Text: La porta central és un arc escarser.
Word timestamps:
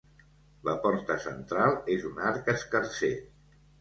La 0.69 0.73
porta 0.85 1.17
central 1.27 1.77
és 1.97 2.07
un 2.13 2.19
arc 2.31 2.51
escarser. 2.55 3.13